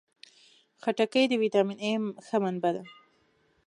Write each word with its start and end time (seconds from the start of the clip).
خټکی 0.81 1.23
د 1.29 1.33
ویټامین 1.41 1.77
A 1.91 1.93
ښه 2.25 2.37
منبع 2.43 2.71
ده. 2.75 2.83